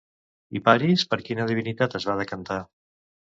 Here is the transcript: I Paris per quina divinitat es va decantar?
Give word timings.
I 0.59 0.61
Paris 0.69 1.03
per 1.11 1.19
quina 1.27 1.45
divinitat 1.51 1.99
es 2.01 2.09
va 2.11 2.17
decantar? 2.23 2.59